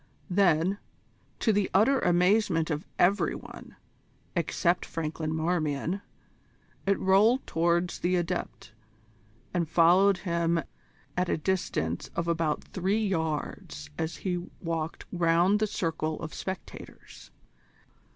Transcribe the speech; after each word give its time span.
Then, 0.31 0.79
to 1.41 1.53
the 1.53 1.69
utter 1.75 1.99
amazement 1.99 2.71
of 2.71 2.87
every 2.97 3.35
one, 3.35 3.75
except 4.35 4.83
Franklin 4.83 5.31
Marmion, 5.31 6.01
it 6.87 6.97
rolled 6.97 7.45
towards 7.45 7.99
the 7.99 8.15
Adept 8.15 8.71
and 9.53 9.69
followed 9.69 10.17
him 10.17 10.63
at 11.15 11.29
a 11.29 11.37
distance 11.37 12.09
of 12.15 12.27
about 12.27 12.63
three 12.63 13.05
yards 13.07 13.91
as 13.95 14.15
he 14.25 14.49
walked 14.59 15.05
round 15.11 15.59
the 15.59 15.67
circle 15.67 16.19
of 16.21 16.33
spectators. 16.33 17.29